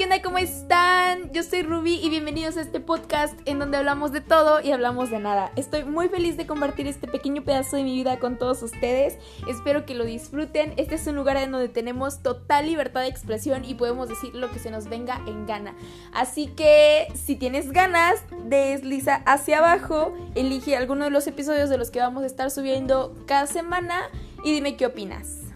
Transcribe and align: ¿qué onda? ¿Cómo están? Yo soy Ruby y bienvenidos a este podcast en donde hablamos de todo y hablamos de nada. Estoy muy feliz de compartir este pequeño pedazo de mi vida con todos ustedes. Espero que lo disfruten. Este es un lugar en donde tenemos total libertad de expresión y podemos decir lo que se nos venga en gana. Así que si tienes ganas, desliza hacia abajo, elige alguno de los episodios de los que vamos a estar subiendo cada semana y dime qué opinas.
¿qué 0.00 0.04
onda? 0.04 0.22
¿Cómo 0.22 0.38
están? 0.38 1.30
Yo 1.30 1.42
soy 1.42 1.60
Ruby 1.60 1.96
y 2.02 2.08
bienvenidos 2.08 2.56
a 2.56 2.62
este 2.62 2.80
podcast 2.80 3.38
en 3.44 3.58
donde 3.58 3.76
hablamos 3.76 4.12
de 4.12 4.22
todo 4.22 4.62
y 4.62 4.72
hablamos 4.72 5.10
de 5.10 5.18
nada. 5.18 5.52
Estoy 5.56 5.84
muy 5.84 6.08
feliz 6.08 6.38
de 6.38 6.46
compartir 6.46 6.86
este 6.86 7.06
pequeño 7.06 7.44
pedazo 7.44 7.76
de 7.76 7.82
mi 7.82 7.92
vida 7.96 8.18
con 8.18 8.38
todos 8.38 8.62
ustedes. 8.62 9.18
Espero 9.46 9.84
que 9.84 9.92
lo 9.94 10.06
disfruten. 10.06 10.72
Este 10.78 10.94
es 10.94 11.06
un 11.06 11.16
lugar 11.16 11.36
en 11.36 11.52
donde 11.52 11.68
tenemos 11.68 12.22
total 12.22 12.64
libertad 12.64 13.02
de 13.02 13.08
expresión 13.08 13.62
y 13.66 13.74
podemos 13.74 14.08
decir 14.08 14.34
lo 14.34 14.50
que 14.50 14.58
se 14.58 14.70
nos 14.70 14.88
venga 14.88 15.20
en 15.26 15.44
gana. 15.44 15.74
Así 16.14 16.46
que 16.46 17.08
si 17.12 17.36
tienes 17.36 17.70
ganas, 17.70 18.24
desliza 18.46 19.16
hacia 19.26 19.58
abajo, 19.58 20.14
elige 20.34 20.78
alguno 20.78 21.04
de 21.04 21.10
los 21.10 21.26
episodios 21.26 21.68
de 21.68 21.76
los 21.76 21.90
que 21.90 22.00
vamos 22.00 22.22
a 22.22 22.26
estar 22.26 22.50
subiendo 22.50 23.14
cada 23.26 23.46
semana 23.46 24.08
y 24.44 24.50
dime 24.50 24.78
qué 24.78 24.86
opinas. 24.86 25.49